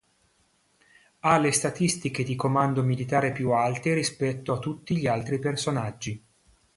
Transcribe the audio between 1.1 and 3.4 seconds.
Ha le statistiche di comando militare